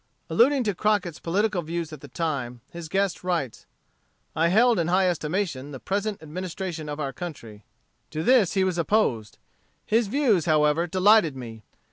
[0.31, 3.67] Alluding to Crockett's political views at that time, his guest writes,
[4.35, 7.65] "I held in high estimation the present Administration of our country.
[8.09, 9.37] To this he was opposed.
[9.85, 11.61] His views, however, delighted me.